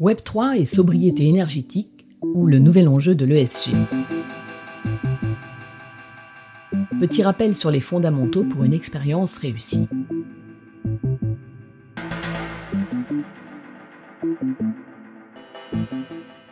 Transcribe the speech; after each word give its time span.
Web3 0.00 0.58
et 0.58 0.64
sobriété 0.64 1.28
énergétique 1.28 2.06
ou 2.22 2.46
le 2.46 2.58
nouvel 2.58 2.88
enjeu 2.88 3.14
de 3.14 3.24
l'ESG. 3.24 3.72
Petit 7.00 7.22
rappel 7.22 7.54
sur 7.54 7.70
les 7.70 7.80
fondamentaux 7.80 8.44
pour 8.44 8.64
une 8.64 8.72
expérience 8.72 9.36
réussie. 9.36 9.88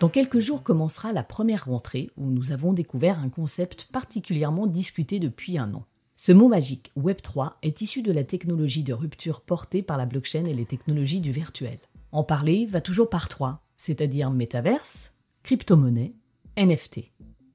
Dans 0.00 0.09
quelques 0.09 0.41
jours 0.41 0.62
commencera 0.62 1.12
la 1.12 1.22
première 1.22 1.66
rentrée 1.66 2.11
où 2.16 2.30
nous 2.30 2.52
avons 2.52 2.72
découvert 2.72 3.18
un 3.18 3.29
concept 3.29 3.88
particulièrement 3.93 4.66
discuté 4.66 5.18
depuis 5.18 5.59
un 5.59 5.75
an. 5.75 5.84
Ce 6.23 6.32
mot 6.32 6.48
magique, 6.48 6.93
Web3, 6.98 7.52
est 7.62 7.80
issu 7.80 8.02
de 8.02 8.12
la 8.12 8.25
technologie 8.25 8.82
de 8.82 8.93
rupture 8.93 9.41
portée 9.41 9.80
par 9.80 9.96
la 9.96 10.05
blockchain 10.05 10.45
et 10.45 10.52
les 10.52 10.66
technologies 10.66 11.20
du 11.20 11.32
virtuel. 11.32 11.79
En 12.12 12.25
parler 12.25 12.66
va 12.66 12.83
toujours 12.83 13.09
par 13.09 13.30
trois, 13.30 13.62
c'est-à-dire 13.79 14.30
métaverse, 14.30 15.15
crypto-monnaie, 15.45 16.12
NFT. 16.59 17.10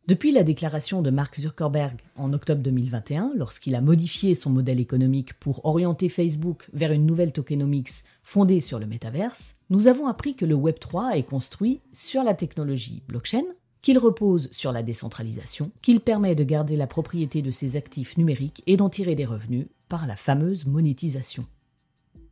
Depuis 0.07 0.31
la 0.31 0.41
déclaration 0.41 1.03
de 1.03 1.11
Mark 1.11 1.39
Zuckerberg 1.39 2.01
en 2.15 2.33
octobre 2.33 2.63
2021, 2.63 3.33
lorsqu'il 3.35 3.75
a 3.75 3.81
modifié 3.81 4.33
son 4.33 4.49
modèle 4.49 4.79
économique 4.79 5.35
pour 5.35 5.63
orienter 5.63 6.09
Facebook 6.09 6.67
vers 6.73 6.91
une 6.91 7.05
nouvelle 7.05 7.33
tokenomics 7.33 8.03
fondée 8.23 8.61
sur 8.61 8.79
le 8.79 8.87
métaverse, 8.87 9.53
nous 9.69 9.87
avons 9.87 10.07
appris 10.07 10.35
que 10.35 10.45
le 10.45 10.55
Web3 10.55 11.15
est 11.15 11.29
construit 11.29 11.81
sur 11.93 12.23
la 12.23 12.33
technologie 12.33 13.03
blockchain, 13.07 13.43
qu'il 13.85 13.99
repose 13.99 14.49
sur 14.51 14.71
la 14.71 14.81
décentralisation, 14.81 15.69
qu'il 15.83 15.99
permet 15.99 16.33
de 16.33 16.43
garder 16.43 16.75
la 16.75 16.87
propriété 16.87 17.43
de 17.43 17.51
ses 17.51 17.75
actifs 17.75 18.17
numériques 18.17 18.63
et 18.65 18.77
d'en 18.77 18.89
tirer 18.89 19.13
des 19.13 19.25
revenus 19.25 19.67
par 19.89 20.07
la 20.07 20.15
fameuse 20.15 20.65
monétisation. 20.65 21.45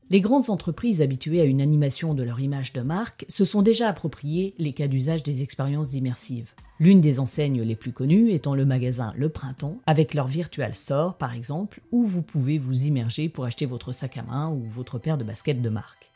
Les 0.09 0.19
grandes 0.19 0.49
entreprises 0.49 1.03
habituées 1.03 1.41
à 1.41 1.45
une 1.45 1.61
animation 1.61 2.15
de 2.15 2.23
leur 2.23 2.39
image 2.39 2.73
de 2.73 2.81
marque 2.81 3.25
se 3.27 3.45
sont 3.45 3.61
déjà 3.61 3.87
appropriées 3.87 4.55
les 4.57 4.73
cas 4.73 4.87
d'usage 4.87 5.21
des 5.21 5.43
expériences 5.43 5.93
immersives. 5.93 6.55
L'une 6.79 7.01
des 7.01 7.19
enseignes 7.19 7.61
les 7.61 7.75
plus 7.75 7.93
connues 7.93 8.31
étant 8.31 8.55
le 8.55 8.65
magasin 8.65 9.13
Le 9.15 9.29
Printemps, 9.29 9.77
avec 9.85 10.15
leur 10.15 10.25
Virtual 10.25 10.73
Store 10.73 11.19
par 11.19 11.35
exemple, 11.35 11.81
où 11.91 12.07
vous 12.07 12.23
pouvez 12.23 12.57
vous 12.57 12.85
immerger 12.85 13.29
pour 13.29 13.45
acheter 13.45 13.67
votre 13.67 13.91
sac 13.91 14.17
à 14.17 14.23
main 14.23 14.49
ou 14.49 14.63
votre 14.63 14.97
paire 14.97 15.19
de 15.19 15.23
baskets 15.23 15.61
de 15.61 15.69
marque. 15.69 16.09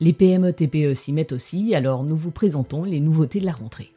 Les 0.00 0.12
PME 0.12 0.52
TPE 0.52 0.92
s'y 0.92 1.14
mettent 1.14 1.32
aussi, 1.32 1.74
alors 1.74 2.04
nous 2.04 2.16
vous 2.16 2.30
présentons 2.30 2.84
les 2.84 3.00
nouveautés 3.00 3.40
de 3.40 3.46
la 3.46 3.52
rentrée. 3.52 3.93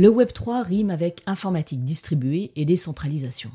Le 0.00 0.10
Web3 0.10 0.62
rime 0.62 0.90
avec 0.90 1.22
informatique 1.26 1.82
distribuée 1.82 2.52
et 2.54 2.64
décentralisation. 2.64 3.50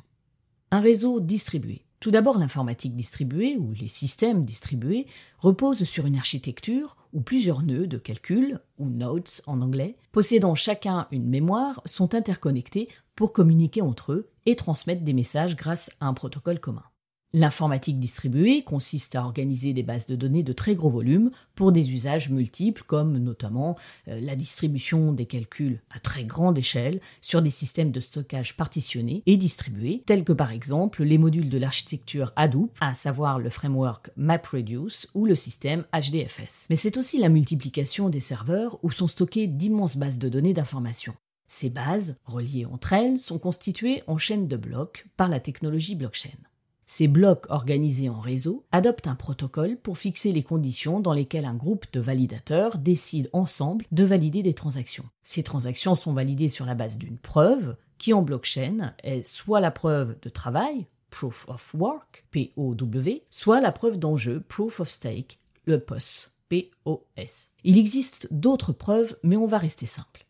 Un 0.72 0.81
réseau 0.81 1.22
distribué. 1.22 1.86
Tout 2.02 2.11
d'abord, 2.11 2.38
l'informatique 2.38 2.97
distribuée, 2.97 3.55
ou 3.55 3.72
les 3.72 3.88
systèmes 3.88 4.44
distribués, 4.44 5.08
reposent 5.38 5.86
sur 5.86 6.05
une 6.05 6.17
architecture 6.17 6.97
où 7.14 7.21
plusieurs 7.21 7.64
nœuds 7.64 7.88
de 7.88 7.97
calcul, 7.97 8.59
ou 8.77 8.89
nodes 8.89 9.30
en 9.47 9.61
anglais, 9.61 9.95
possédant 10.11 10.53
chacun 10.53 11.08
une 11.11 11.30
mémoire, 11.30 11.81
sont 11.86 12.14
interconnectés 12.14 12.89
pour 13.16 13.31
communiquer 13.31 13.81
entre 13.81 14.11
eux 14.11 14.30
et 14.45 14.58
transmettre 14.58 15.03
des 15.03 15.14
messages 15.14 15.55
grâce 15.55 15.91
à 16.02 16.08
un 16.08 16.14
protocole 16.14 16.59
commun. 16.59 16.83
L'informatique 17.36 18.00
distribuée 18.00 18.62
consiste 18.62 19.16
à 19.16 19.23
organiser 19.23 19.73
des 19.73 19.81
bases 19.81 20.06
de 20.06 20.16
données 20.16 20.44
de 20.44 20.53
très 20.53 20.76
gros 20.76 20.92
volume 20.92 21.31
pour 21.56 21.72
des 21.72 21.89
usages 21.89 22.30
multiples 22.30 22.84
comme 22.86 23.17
notamment 23.17 23.76
euh, 24.08 24.20
la 24.22 24.36
distribution 24.36 25.12
des 25.14 25.26
calculs 25.26 25.81
à 25.89 26.00
très 26.00 26.26
grande 26.26 26.59
échelle 26.59 27.02
sur 27.22 27.42
des 27.42 27.50
systèmes 27.50 27.89
de 27.89 28.00
stockage 28.00 28.56
partitionnés 28.56 29.23
et 29.26 29.36
distribués 29.36 30.04
tels 30.06 30.23
que 30.23 30.31
par 30.31 30.52
exemple 30.52 31.04
les 31.04 31.17
modules 31.17 31.50
de 31.50 31.58
l'architecture 31.58 32.31
Hadoop, 32.36 32.78
à 32.80 32.94
savoir 32.94 33.39
le 33.39 33.50
framework 33.50 34.11
MapReduce 34.16 35.10
ou 35.16 35.26
le 35.26 35.36
système 35.36 35.86
HDFS. 35.92 36.67
Mais 36.70 36.76
c'est 36.76 36.98
aussi 36.98 37.17
la 37.17 37.30
multiplication 37.30 38.10
des 38.10 38.20
serveurs 38.20 38.77
où 38.83 38.92
sont 38.92 39.08
stockées 39.08 39.48
d'immenses 39.48 39.98
bases 39.98 40.20
de 40.20 40.30
données 40.30 40.54
d'information. 40.54 41.16
Ces 41.48 41.72
bases, 41.72 42.16
reliées 42.26 42.66
entre 42.66 42.93
elles, 42.93 43.17
sont 43.17 43.39
constituées 43.39 44.04
en 44.05 44.20
chaînes 44.20 44.48
de 44.48 44.58
blocs 44.58 45.08
par 45.17 45.30
la 45.30 45.39
technologie 45.39 45.95
blockchain. 45.95 46.30
Ces 46.95 47.08
blocs 47.08 47.48
organisés 47.49 48.08
en 48.08 48.20
réseau 48.20 48.67
adoptent 48.71 49.08
un 49.08 49.15
protocole 49.15 49.77
pour 49.77 49.98
fixer 49.98 50.31
les 50.31 50.43
conditions 50.43 50.99
dans 50.99 51.14
lesquelles 51.14 51.45
un 51.45 51.55
groupe 51.55 51.87
de 51.92 51.99
validateurs 51.99 52.77
décide 52.77 53.31
ensemble 53.33 53.86
de 53.92 54.04
valider 54.04 54.43
des 54.43 54.54
transactions. 54.54 55.09
Ces 55.23 55.42
transactions 55.42 55.95
sont 55.95 56.14
validées 56.14 56.49
sur 56.49 56.67
la 56.67 56.76
base 56.76 56.99
d'une 56.99 57.17
preuve 57.17 57.77
qui 57.98 58.14
en 58.14 58.21
blockchain 58.21 58.93
est 59.02 59.26
soit 59.26 59.59
la 59.59 59.71
preuve 59.71 60.20
de 60.21 60.30
travail, 60.30 60.86
Proof 61.09 61.49
of 61.49 61.73
Work, 61.73 62.27
POW, 62.30 62.77
soit 63.31 63.60
la 63.60 63.71
preuve 63.71 63.98
d'enjeu, 63.98 64.42
Proof 64.48 64.80
of 64.80 64.92
Stake, 64.92 65.39
le 65.65 65.80
POS, 65.80 66.30
POS. 66.48 67.49
Il 67.64 67.80
existe 67.80 68.31
d'autres 68.31 68.71
preuves, 68.71 69.17
mais 69.23 69.36
on 69.36 69.48
va 69.48 69.58
rester 69.58 69.87
simple. 69.87 70.27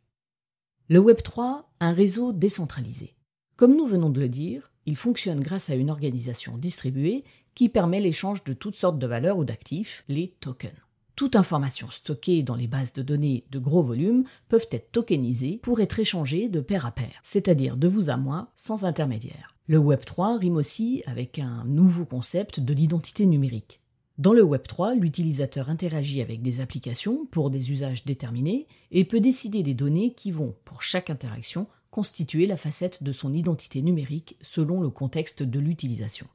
Le 0.88 1.01
Web3, 1.01 1.63
un 1.81 1.91
réseau 1.91 2.31
décentralisé. 2.31 3.16
Comme 3.57 3.75
nous 3.75 3.85
venons 3.85 4.09
de 4.09 4.22
le 4.22 4.30
dire, 4.30 4.72
il 4.85 4.95
fonctionne 4.95 5.39
grâce 5.39 5.69
à 5.69 5.75
une 5.75 5.89
organisation 5.89 6.57
distribuée 6.57 7.23
qui 7.55 7.69
permet 7.69 7.99
l'échange 7.99 8.44
de 8.44 8.53
toutes 8.53 8.75
sortes 8.75 8.99
de 8.99 9.07
valeurs 9.07 9.38
ou 9.38 9.45
d'actifs, 9.45 10.03
les 10.07 10.35
tokens. 10.39 10.73
Toute 11.16 11.35
information 11.35 11.91
stockée 11.91 12.41
dans 12.41 12.55
les 12.55 12.66
bases 12.66 12.94
de 12.94 13.03
données 13.03 13.45
de 13.51 13.59
gros 13.59 13.83
volumes 13.83 14.23
peuvent 14.49 14.67
être 14.71 14.91
tokenisées 14.91 15.59
pour 15.61 15.79
être 15.79 15.99
échangées 15.99 16.49
de 16.49 16.59
pair 16.59 16.88
à 16.88 16.91
pair, 16.91 17.13
c'est-à-dire 17.21 17.77
de 17.77 17.88
vous 17.88 18.09
à 18.09 18.17
moi 18.17 18.51
sans 18.55 18.83
intermédiaire. 18.83 19.55
Le 19.67 19.77
Web3 19.77 20.39
rime 20.39 20.55
aussi 20.55 21.03
avec 21.05 21.38
un 21.38 21.65
nouveau 21.65 22.05
concept 22.05 22.59
de 22.59 22.73
l'identité 22.73 23.27
numérique. 23.27 23.79
Dans 24.17 24.33
le 24.33 24.44
Web3, 24.44 25.00
l'utilisateur 25.00 25.69
interagit 25.69 26.21
avec 26.21 26.41
des 26.41 26.61
applications 26.61 27.25
pour 27.27 27.50
des 27.50 27.71
usages 27.71 28.05
déterminés 28.05 28.67
et 28.91 29.05
peut 29.05 29.19
décider 29.19 29.63
des 29.63 29.73
données 29.73 30.13
qui 30.13 30.31
vont, 30.31 30.55
pour 30.65 30.83
chaque 30.83 31.09
interaction, 31.09 31.67
constituer 31.94 32.48
la 32.48 32.58
facette 32.58 33.04
de 33.04 33.12
son 33.12 33.36
identité 33.36 33.84
numérique 33.84 34.36
selon 34.42 34.81
le 34.81 34.90
contexte 34.90 35.44
de 35.44 35.59
l'utilisation. 35.59 36.26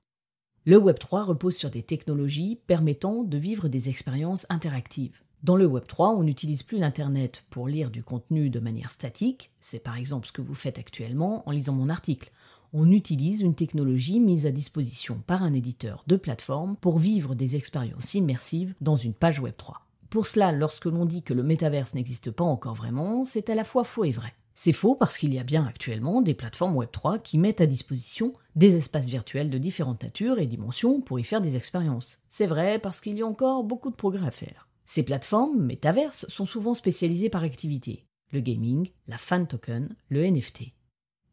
Le 0.65 0.79
Web3 0.79 1.25
repose 1.25 1.57
sur 1.57 1.69
des 1.69 1.83
technologies 1.83 2.61
permettant 2.69 3.25
de 3.25 3.39
vivre 3.39 3.67
des 3.67 3.89
expériences 3.89 4.47
interactives. 4.51 5.21
Dans 5.43 5.57
le 5.57 5.67
Web3, 5.67 6.15
on 6.17 6.23
n'utilise 6.23 6.63
plus 6.63 6.79
l'Internet 6.79 7.45
pour 7.51 7.67
lire 7.67 7.91
du 7.91 8.05
contenu 8.05 8.51
de 8.51 8.61
manière 8.61 8.93
statique, 8.93 9.51
c'est 9.59 9.83
par 9.83 9.97
exemple 9.97 10.29
ce 10.29 10.33
que 10.33 10.43
vous 10.43 10.55
faites 10.55 10.79
actuellement 10.79 11.43
en 11.49 11.51
lisant 11.51 11.75
mon 11.75 11.89
article. 11.89 12.31
On 12.73 12.93
utilise 12.93 13.41
une 13.41 13.57
technologie 13.57 14.21
mise 14.21 14.47
à 14.47 14.53
disposition 14.53 15.21
par 15.27 15.43
un 15.43 15.55
éditeur 15.55 16.05
de 16.07 16.15
plateforme 16.15 16.77
pour 16.77 17.01
vivre 17.01 17.35
des 17.35 17.57
expériences 17.57 18.15
immersives 18.15 18.77
dans 18.81 18.95
une 18.95 19.15
page 19.15 19.41
Web3. 19.41 19.73
Pour 20.09 20.29
cela, 20.29 20.53
lorsque 20.53 20.85
l'on 20.85 21.05
dit 21.05 21.23
que 21.23 21.35
le 21.35 21.43
métaverse 21.43 21.95
n'existe 21.95 22.31
pas 22.31 22.45
encore 22.45 22.75
vraiment, 22.75 23.25
c'est 23.25 23.51
à 23.51 23.57
la 23.57 23.65
fois 23.65 23.83
faux 23.83 24.05
et 24.05 24.13
vrai. 24.13 24.33
C'est 24.61 24.73
faux 24.73 24.97
parce 24.97 25.19
qu'il 25.19 25.33
y 25.33 25.39
a 25.39 25.45
bien 25.45 25.65
actuellement 25.65 26.21
des 26.21 26.35
plateformes 26.35 26.77
Web3 26.77 27.23
qui 27.23 27.39
mettent 27.39 27.61
à 27.61 27.67
disposition 27.67 28.33
des 28.57 28.75
espaces 28.75 29.09
virtuels 29.09 29.51
de 29.51 29.59
différentes 29.59 30.03
natures 30.03 30.41
et 30.41 30.49
dimensions 30.49 31.01
pour 31.01 31.21
y 31.21 31.23
faire 31.23 31.41
des 31.41 31.55
expériences. 31.55 32.25
C'est 32.29 32.49
vrai 32.49 32.81
parce 32.81 33.01
qu'il 33.01 33.17
y 33.17 33.23
a 33.23 33.27
encore 33.29 33.63
beaucoup 33.63 33.89
de 33.89 33.95
progrès 33.95 34.27
à 34.27 34.33
faire. 34.33 34.67
Ces 34.85 35.05
plateformes, 35.05 35.63
métaverses, 35.63 36.27
sont 36.29 36.45
souvent 36.45 36.75
spécialisées 36.75 37.31
par 37.31 37.45
activité. 37.45 38.05
Le 38.33 38.41
gaming, 38.41 38.91
la 39.07 39.17
fan 39.17 39.47
token, 39.47 39.95
le 40.09 40.29
NFT. 40.29 40.73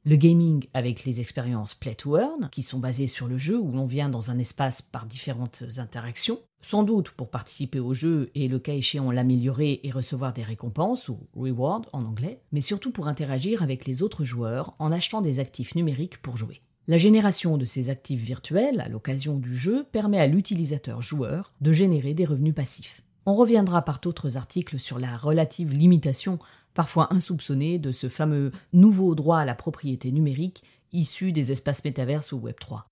Le 0.08 0.18
gaming 0.18 0.68
avec 0.76 1.04
les 1.04 1.20
expériences 1.20 1.74
Play 1.74 1.96
to 1.96 2.16
Earn, 2.20 2.50
qui 2.52 2.62
sont 2.62 2.78
basées 2.78 3.08
sur 3.08 3.28
le 3.28 3.40
jeu 3.40 3.58
où 3.58 3.72
l'on 3.72 3.88
vient 3.88 4.08
dans 4.08 4.30
un 4.30 4.38
espace 4.38 4.84
par 4.84 5.08
différentes 5.08 5.64
interactions, 5.80 6.40
sans 6.62 6.84
doute 6.84 7.10
pour 7.10 7.32
participer 7.32 7.80
au 7.80 7.96
jeu 7.96 8.30
et 8.36 8.48
le 8.48 8.60
cas 8.60 8.76
échéant 8.76 9.10
l'améliorer 9.10 9.80
et 9.82 9.90
recevoir 9.90 10.32
des 10.32 10.44
récompenses 10.44 11.10
ou 11.10 11.18
reward 11.36 11.88
en 11.92 12.06
anglais, 12.06 12.40
mais 12.52 12.62
surtout 12.62 12.92
pour 12.92 13.08
interagir 13.08 13.64
avec 13.64 13.88
les 13.88 14.04
autres 14.04 14.24
joueurs 14.24 14.76
en 14.78 14.92
achetant 14.92 15.22
des 15.22 15.40
actifs 15.40 15.74
numériques 15.74 16.22
pour 16.22 16.38
jouer. 16.38 16.62
La 16.88 17.00
génération 17.00 17.58
de 17.58 17.66
ces 17.66 17.90
actifs 17.90 18.22
virtuels 18.22 18.82
à 18.82 18.90
l'occasion 18.90 19.40
du 19.40 19.58
jeu 19.58 19.88
permet 19.92 20.20
à 20.20 20.28
l'utilisateur 20.28 21.02
joueur 21.02 21.52
de 21.62 21.72
générer 21.72 22.14
des 22.14 22.26
revenus 22.26 22.54
passifs. 22.54 23.02
On 23.28 23.34
reviendra 23.34 23.82
par 23.82 24.00
d'autres 24.00 24.38
articles 24.38 24.80
sur 24.80 25.00
la 25.00 25.18
relative 25.18 25.74
limitation 25.74 26.38
parfois 26.76 27.12
insoupçonné 27.12 27.80
de 27.80 27.92
ce 27.92 28.08
fameux 28.08 28.52
nouveau 28.72 29.16
droit 29.16 29.40
à 29.40 29.46
la 29.46 29.56
propriété 29.56 30.12
numérique 30.12 30.64
issu 30.92 31.32
des 31.32 31.52
espaces 31.52 31.84
métaverses 31.84 32.32
ou 32.32 32.40
Web3. 32.40 32.84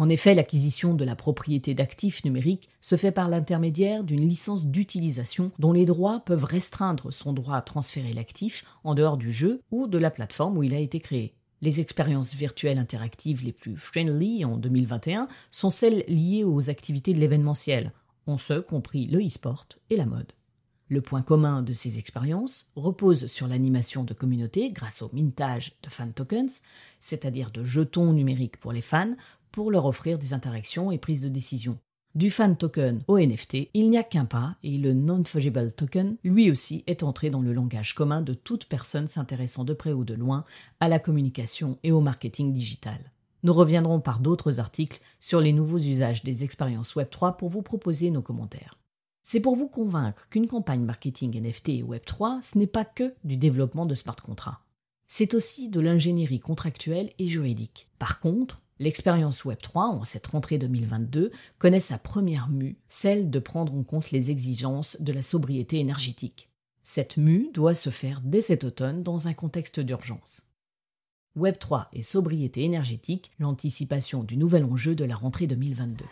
En 0.00 0.08
effet, 0.08 0.34
l'acquisition 0.34 0.94
de 0.94 1.04
la 1.04 1.16
propriété 1.16 1.74
d'actifs 1.74 2.24
numériques 2.24 2.68
se 2.80 2.94
fait 2.94 3.10
par 3.10 3.28
l'intermédiaire 3.28 4.04
d'une 4.04 4.28
licence 4.28 4.66
d'utilisation 4.66 5.50
dont 5.58 5.72
les 5.72 5.84
droits 5.84 6.20
peuvent 6.20 6.44
restreindre 6.44 7.12
son 7.12 7.32
droit 7.32 7.56
à 7.56 7.62
transférer 7.62 8.12
l'actif 8.12 8.64
en 8.84 8.94
dehors 8.94 9.16
du 9.16 9.32
jeu 9.32 9.60
ou 9.72 9.88
de 9.88 9.98
la 9.98 10.12
plateforme 10.12 10.56
où 10.56 10.62
il 10.62 10.72
a 10.72 10.78
été 10.78 11.00
créé. 11.00 11.34
Les 11.62 11.80
expériences 11.80 12.34
virtuelles 12.34 12.78
interactives 12.78 13.44
les 13.44 13.52
plus 13.52 13.76
friendly 13.76 14.44
en 14.44 14.56
2021 14.56 15.26
sont 15.50 15.70
celles 15.70 16.04
liées 16.06 16.44
aux 16.44 16.70
activités 16.70 17.12
de 17.12 17.18
l'événementiel, 17.18 17.92
en 18.28 18.38
ce 18.38 18.60
compris 18.60 19.06
le 19.06 19.24
e-sport 19.24 19.66
et 19.90 19.96
la 19.96 20.06
mode. 20.06 20.32
Le 20.90 21.02
point 21.02 21.22
commun 21.22 21.62
de 21.62 21.72
ces 21.74 21.98
expériences 21.98 22.70
repose 22.74 23.26
sur 23.26 23.46
l'animation 23.46 24.04
de 24.04 24.14
communautés 24.14 24.70
grâce 24.70 25.02
au 25.02 25.10
mintage 25.12 25.76
de 25.82 25.90
fan 25.90 26.12
tokens, 26.12 26.62
c'est-à-dire 26.98 27.50
de 27.50 27.62
jetons 27.62 28.12
numériques 28.12 28.56
pour 28.56 28.72
les 28.72 28.80
fans, 28.80 29.14
pour 29.52 29.70
leur 29.70 29.84
offrir 29.84 30.18
des 30.18 30.32
interactions 30.32 30.90
et 30.90 30.98
prises 30.98 31.20
de 31.20 31.28
décision. 31.28 31.78
Du 32.14 32.30
fan 32.30 32.56
token 32.56 33.04
au 33.06 33.18
NFT, 33.18 33.68
il 33.74 33.90
n'y 33.90 33.98
a 33.98 34.02
qu'un 34.02 34.24
pas 34.24 34.56
et 34.62 34.78
le 34.78 34.94
non-fungible 34.94 35.72
token, 35.72 36.16
lui 36.24 36.50
aussi, 36.50 36.84
est 36.86 37.02
entré 37.02 37.28
dans 37.28 37.42
le 37.42 37.52
langage 37.52 37.94
commun 37.94 38.22
de 38.22 38.32
toute 38.32 38.64
personne 38.64 39.08
s'intéressant 39.08 39.64
de 39.64 39.74
près 39.74 39.92
ou 39.92 40.04
de 40.04 40.14
loin 40.14 40.44
à 40.80 40.88
la 40.88 40.98
communication 40.98 41.76
et 41.82 41.92
au 41.92 42.00
marketing 42.00 42.54
digital. 42.54 43.12
Nous 43.44 43.52
reviendrons 43.54 44.00
par 44.00 44.20
d'autres 44.20 44.58
articles 44.58 45.00
sur 45.20 45.40
les 45.40 45.52
nouveaux 45.52 45.78
usages 45.78 46.24
des 46.24 46.42
expériences 46.42 46.96
Web3 46.96 47.36
pour 47.36 47.50
vous 47.50 47.62
proposer 47.62 48.10
nos 48.10 48.22
commentaires. 48.22 48.78
C'est 49.22 49.40
pour 49.40 49.56
vous 49.56 49.68
convaincre 49.68 50.26
qu'une 50.30 50.48
campagne 50.48 50.82
marketing 50.82 51.40
NFT 51.40 51.68
et 51.68 51.82
Web3, 51.82 52.42
ce 52.42 52.58
n'est 52.58 52.66
pas 52.66 52.84
que 52.84 53.14
du 53.24 53.36
développement 53.36 53.86
de 53.86 53.94
smart 53.94 54.16
contracts. 54.16 54.62
C'est 55.06 55.34
aussi 55.34 55.68
de 55.68 55.80
l'ingénierie 55.80 56.40
contractuelle 56.40 57.12
et 57.18 57.28
juridique. 57.28 57.88
Par 57.98 58.20
contre, 58.20 58.60
l'expérience 58.78 59.44
Web3, 59.44 59.78
en 59.78 60.04
cette 60.04 60.26
rentrée 60.26 60.58
2022, 60.58 61.30
connaît 61.58 61.78
sa 61.78 61.98
première 61.98 62.48
mue, 62.48 62.78
celle 62.88 63.30
de 63.30 63.38
prendre 63.38 63.74
en 63.74 63.82
compte 63.84 64.10
les 64.10 64.30
exigences 64.30 65.00
de 65.00 65.12
la 65.12 65.22
sobriété 65.22 65.78
énergétique. 65.78 66.48
Cette 66.82 67.18
mue 67.18 67.50
doit 67.52 67.74
se 67.74 67.90
faire 67.90 68.20
dès 68.24 68.40
cet 68.40 68.64
automne 68.64 69.02
dans 69.02 69.28
un 69.28 69.34
contexte 69.34 69.78
d'urgence. 69.78 70.47
Web3 71.38 71.86
et 71.92 72.02
sobriété 72.02 72.64
énergétique, 72.64 73.30
l'anticipation 73.38 74.24
du 74.24 74.36
nouvel 74.36 74.64
enjeu 74.64 74.94
de 74.94 75.04
la 75.04 75.14
rentrée 75.14 75.46
2022. 75.46 76.04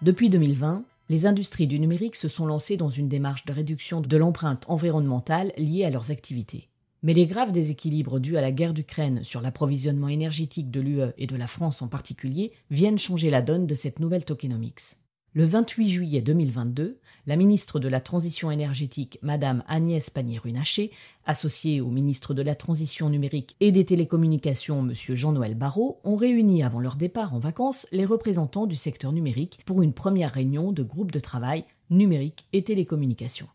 Depuis 0.00 0.30
2020, 0.30 0.84
les 1.08 1.26
industries 1.26 1.66
du 1.66 1.80
numérique 1.80 2.14
se 2.14 2.28
sont 2.28 2.46
lancées 2.46 2.76
dans 2.76 2.88
une 2.88 3.08
démarche 3.08 3.44
de 3.44 3.52
réduction 3.52 4.00
de 4.00 4.16
l'empreinte 4.16 4.64
environnementale 4.68 5.52
liée 5.56 5.84
à 5.84 5.90
leurs 5.90 6.12
activités. 6.12 6.68
Mais 7.02 7.12
les 7.12 7.26
graves 7.26 7.52
déséquilibres 7.52 8.18
dus 8.18 8.36
à 8.36 8.40
la 8.40 8.50
guerre 8.50 8.74
d'Ukraine 8.74 9.22
sur 9.22 9.40
l'approvisionnement 9.40 10.08
énergétique 10.08 10.70
de 10.70 10.80
l'UE 10.80 11.12
et 11.16 11.28
de 11.28 11.36
la 11.36 11.46
France 11.46 11.80
en 11.80 11.88
particulier 11.88 12.52
viennent 12.70 12.98
changer 12.98 13.30
la 13.30 13.40
donne 13.40 13.66
de 13.66 13.74
cette 13.74 14.00
nouvelle 14.00 14.24
tokenomics. 14.24 14.96
Le 15.34 15.44
28 15.44 15.90
juillet 15.90 16.20
2022, 16.22 16.98
la 17.26 17.36
ministre 17.36 17.78
de 17.78 17.86
la 17.86 18.00
Transition 18.00 18.50
énergétique, 18.50 19.18
Madame 19.22 19.62
Agnès 19.68 20.10
Pannier-Runacher, 20.10 20.90
associée 21.26 21.80
au 21.80 21.90
ministre 21.90 22.34
de 22.34 22.42
la 22.42 22.56
Transition 22.56 23.10
numérique 23.10 23.54
et 23.60 23.70
des 23.70 23.84
télécommunications, 23.84 24.82
Monsieur 24.82 25.14
Jean-Noël 25.14 25.54
Barrot, 25.54 26.00
ont 26.02 26.16
réuni 26.16 26.64
avant 26.64 26.80
leur 26.80 26.96
départ 26.96 27.34
en 27.34 27.38
vacances 27.38 27.86
les 27.92 28.06
représentants 28.06 28.66
du 28.66 28.74
secteur 28.74 29.12
numérique 29.12 29.60
pour 29.66 29.82
une 29.82 29.92
première 29.92 30.32
réunion 30.32 30.72
de 30.72 30.82
groupe 30.82 31.12
de 31.12 31.20
travail 31.20 31.64
numérique 31.90 32.46
et 32.52 32.64
télécommunications. 32.64 33.48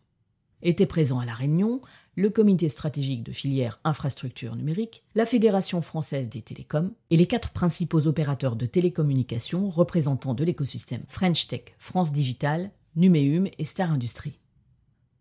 Étaient 0.66 0.86
présents 0.86 1.20
à 1.20 1.26
la 1.26 1.34
réunion 1.34 1.82
le 2.16 2.30
comité 2.30 2.70
stratégique 2.70 3.22
de 3.22 3.32
filière 3.32 3.80
infrastructure 3.84 4.56
numérique, 4.56 5.04
la 5.14 5.26
Fédération 5.26 5.82
française 5.82 6.30
des 6.30 6.40
télécoms 6.40 6.92
et 7.10 7.18
les 7.18 7.26
quatre 7.26 7.50
principaux 7.50 8.06
opérateurs 8.06 8.56
de 8.56 8.64
télécommunications 8.64 9.68
représentants 9.68 10.32
de 10.32 10.42
l'écosystème 10.42 11.02
French 11.06 11.48
Tech, 11.48 11.74
France 11.78 12.12
Digital, 12.12 12.70
Numéum 12.96 13.46
et 13.58 13.64
Star 13.66 13.92
Industries. 13.92 14.38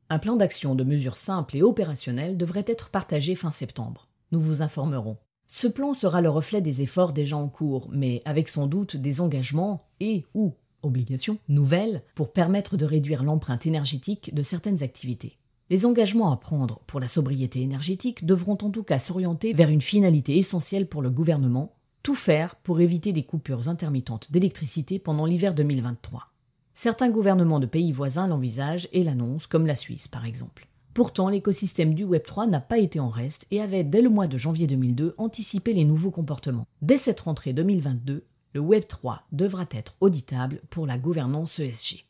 Un 0.10 0.20
plan 0.20 0.38
d'action 0.38 0.76
de 0.76 0.86
mesures 0.86 1.18
simples 1.18 1.58
et 1.58 1.62
opérationnelles 1.62 2.38
devrait 2.38 2.66
être 2.66 2.90
partagé 2.90 3.36
fin 3.36 3.52
septembre. 3.52 4.08
Nous 4.32 4.40
vous 4.40 4.62
informerons. 4.62 5.18
Ce 5.48 5.68
plan 5.68 5.94
sera 5.94 6.22
le 6.22 6.30
reflet 6.30 6.62
des 6.62 6.82
efforts 6.82 7.12
déjà 7.12 7.36
en 7.36 7.50
cours, 7.50 7.90
mais 7.92 8.22
avec 8.24 8.48
sans 8.48 8.68
doute 8.68 8.96
des 8.96 9.20
engagements 9.20 9.80
et 10.00 10.26
ou 10.34 10.54
obligations 10.84 11.38
nouvelles 11.48 12.04
pour 12.16 12.32
permettre 12.32 12.78
de 12.78 12.86
réduire 12.86 13.24
l'empreinte 13.24 13.66
énergétique 13.66 14.34
de 14.34 14.42
certaines 14.42 14.84
activités. 14.84 15.38
Les 15.70 15.86
engagements 15.86 16.32
à 16.32 16.38
prendre 16.38 16.82
pour 16.88 17.00
la 17.00 17.08
sobriété 17.08 17.62
énergétique 17.62 18.26
devront 18.26 18.58
en 18.62 18.70
tout 18.70 18.84
cas 18.84 19.00
s'orienter 19.00 19.54
vers 19.54 19.70
une 19.70 19.82
finalité 19.82 20.38
essentielle 20.38 20.88
pour 20.88 21.02
le 21.02 21.10
gouvernement, 21.10 21.74
tout 22.04 22.16
faire 22.16 22.56
pour 22.58 22.82
éviter 22.82 23.14
des 23.14 23.24
coupures 23.24 23.70
intermittentes 23.70 24.32
d'électricité 24.32 25.00
pendant 25.00 25.26
l'hiver 25.26 25.54
2023. 25.54 26.34
Certains 26.74 27.10
gouvernements 27.10 27.60
de 27.60 27.66
pays 27.66 27.92
voisins 27.92 28.28
l'envisagent 28.28 28.90
et 28.92 29.04
l'annoncent, 29.04 29.48
comme 29.50 29.66
la 29.66 29.76
Suisse 29.76 30.08
par 30.08 30.26
exemple. 30.26 30.68
Pourtant, 30.94 31.30
l'écosystème 31.30 31.96
du 31.96 32.06
Web3 32.06 32.50
n'a 32.50 32.60
pas 32.60 32.78
été 32.78 33.00
en 33.00 33.10
reste 33.10 33.48
et 33.50 33.62
avait, 33.62 33.84
dès 33.84 34.04
le 34.04 34.10
mois 34.10 34.28
de 34.28 34.38
janvier 34.38 34.68
2002, 34.68 35.16
anticipé 35.18 35.74
les 35.74 35.86
nouveaux 35.86 36.12
comportements. 36.12 36.68
Dès 36.84 36.98
cette 36.98 37.22
rentrée 37.22 37.54
2022, 37.54 38.26
le 38.54 38.62
Web3 38.62 39.20
devra 39.32 39.66
être 39.72 39.96
auditable 40.00 40.62
pour 40.70 40.86
la 40.86 40.98
gouvernance 40.98 41.60
ESG. 41.60 42.06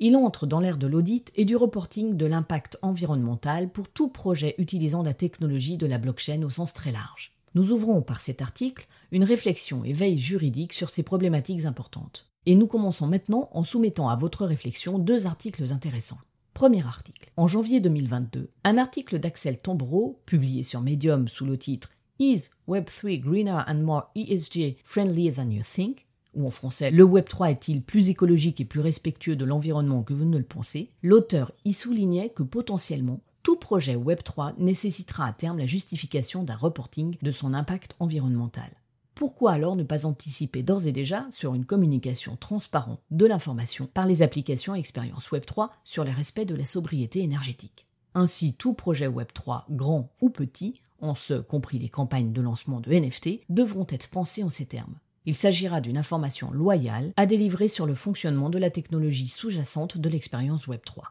Il 0.00 0.16
entre 0.16 0.46
dans 0.46 0.58
l'ère 0.58 0.76
de 0.76 0.88
l'audit 0.88 1.30
et 1.36 1.44
du 1.44 1.54
reporting 1.54 2.16
de 2.16 2.26
l'impact 2.26 2.78
environnemental 2.82 3.70
pour 3.70 3.88
tout 3.88 4.08
projet 4.08 4.56
utilisant 4.58 5.04
la 5.04 5.14
technologie 5.14 5.76
de 5.76 5.86
la 5.86 5.98
blockchain 5.98 6.42
au 6.42 6.50
sens 6.50 6.74
très 6.74 6.90
large. 6.90 7.32
Nous 7.54 7.70
ouvrons 7.70 8.02
par 8.02 8.20
cet 8.20 8.42
article 8.42 8.88
une 9.12 9.22
réflexion 9.22 9.84
et 9.84 9.92
veille 9.92 10.18
juridique 10.18 10.72
sur 10.72 10.90
ces 10.90 11.04
problématiques 11.04 11.64
importantes. 11.64 12.28
Et 12.46 12.56
nous 12.56 12.66
commençons 12.66 13.06
maintenant 13.06 13.48
en 13.52 13.62
soumettant 13.62 14.08
à 14.08 14.16
votre 14.16 14.44
réflexion 14.44 14.98
deux 14.98 15.26
articles 15.26 15.72
intéressants. 15.72 16.18
Premier 16.52 16.84
article. 16.84 17.30
En 17.36 17.46
janvier 17.46 17.80
2022, 17.80 18.50
un 18.64 18.78
article 18.78 19.20
d'Axel 19.20 19.58
Tombreau, 19.58 20.20
publié 20.26 20.64
sur 20.64 20.80
Medium 20.80 21.28
sous 21.28 21.46
le 21.46 21.56
titre 21.56 21.90
Is 22.20 22.50
Web3 22.68 23.20
greener 23.20 23.64
and 23.66 23.82
more 23.82 24.04
ESG 24.14 24.76
friendly 24.84 25.32
than 25.32 25.50
you 25.50 25.64
think? 25.64 26.06
Ou 26.34 26.46
en 26.46 26.50
français 26.50 26.92
Le 26.92 27.02
Web 27.02 27.26
3 27.26 27.50
est-il 27.50 27.82
plus 27.82 28.08
écologique 28.08 28.60
et 28.60 28.64
plus 28.64 28.78
respectueux 28.78 29.34
de 29.34 29.44
l'environnement 29.44 30.04
que 30.04 30.14
vous 30.14 30.24
ne 30.24 30.38
le 30.38 30.44
pensez? 30.44 30.92
L'auteur 31.02 31.50
y 31.64 31.72
soulignait 31.72 32.28
que 32.28 32.44
potentiellement, 32.44 33.18
tout 33.42 33.56
projet 33.56 33.96
Web 33.96 34.22
3 34.22 34.52
nécessitera 34.58 35.26
à 35.26 35.32
terme 35.32 35.58
la 35.58 35.66
justification 35.66 36.44
d'un 36.44 36.54
reporting 36.54 37.16
de 37.20 37.30
son 37.32 37.52
impact 37.52 37.96
environnemental. 37.98 38.70
Pourquoi 39.16 39.50
alors 39.50 39.74
ne 39.74 39.82
pas 39.82 40.06
anticiper 40.06 40.62
d'ores 40.62 40.86
et 40.86 40.92
déjà 40.92 41.26
sur 41.32 41.54
une 41.54 41.64
communication 41.64 42.36
transparente 42.36 43.00
de 43.10 43.26
l'information 43.26 43.88
par 43.92 44.06
les 44.06 44.22
applications 44.22 44.76
expérience 44.76 45.32
Web 45.32 45.46
3 45.46 45.72
sur 45.82 46.04
les 46.04 46.12
respects 46.12 46.46
de 46.46 46.54
la 46.54 46.64
sobriété 46.64 47.22
énergétique? 47.22 47.88
Ainsi, 48.14 48.54
tout 48.54 48.72
projet 48.72 49.08
Web 49.08 49.28
3, 49.34 49.66
grand 49.70 50.12
ou 50.20 50.30
petit, 50.30 50.80
en 51.04 51.14
ce 51.14 51.34
compris 51.34 51.78
les 51.78 51.88
campagnes 51.88 52.32
de 52.32 52.40
lancement 52.40 52.80
de 52.80 52.92
NFT, 52.92 53.40
devront 53.48 53.86
être 53.88 54.08
pensés 54.08 54.42
en 54.42 54.48
ces 54.48 54.66
termes. 54.66 54.94
Il 55.26 55.34
s'agira 55.34 55.80
d'une 55.80 55.96
information 55.96 56.50
loyale 56.50 57.12
à 57.16 57.26
délivrer 57.26 57.68
sur 57.68 57.86
le 57.86 57.94
fonctionnement 57.94 58.50
de 58.50 58.58
la 58.58 58.70
technologie 58.70 59.28
sous-jacente 59.28 59.96
de 59.96 60.08
l'expérience 60.08 60.66
Web3. 60.66 61.02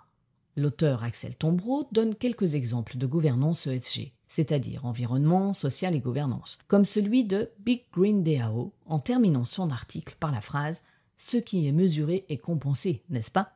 L'auteur 0.55 1.03
Axel 1.03 1.35
Tombreau 1.35 1.87
donne 1.91 2.13
quelques 2.13 2.53
exemples 2.53 2.97
de 2.97 3.07
gouvernance 3.07 3.65
ESG, 3.65 4.11
c'est-à-dire 4.27 4.85
environnement, 4.85 5.55
social 5.55 5.95
et 5.95 5.99
gouvernance, 5.99 6.59
comme 6.67 6.85
celui 6.85 7.23
de 7.23 7.49
Big 7.59 7.85
Green 7.91 8.23
DAO, 8.23 8.71
en 8.85 8.99
terminant 8.99 9.45
son 9.45 9.71
article 9.71 10.15
par 10.19 10.31
la 10.31 10.41
phrase 10.41 10.83
Ce 11.17 11.37
qui 11.37 11.67
est 11.67 11.71
mesuré 11.71 12.25
est 12.29 12.37
compensé, 12.37 13.01
n'est-ce 13.09 13.31
pas? 13.31 13.53